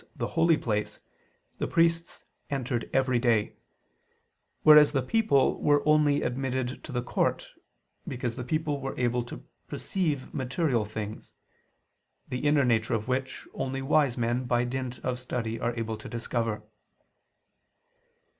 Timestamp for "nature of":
12.65-13.07